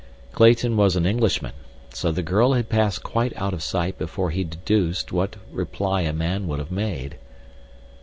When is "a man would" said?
6.01-6.57